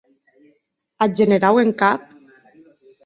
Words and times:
Ath 1.05 1.13
generau 1.19 1.61
en 1.65 1.75
cap? 1.83 2.17